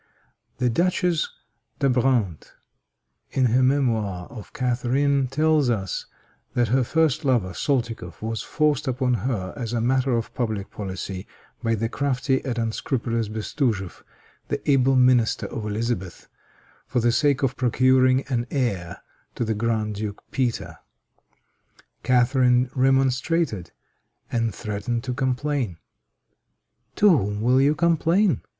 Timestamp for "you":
27.61-27.75